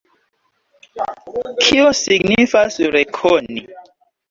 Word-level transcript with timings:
Kio 1.65 1.85
signifas 2.01 2.81
rekoni? 2.99 3.67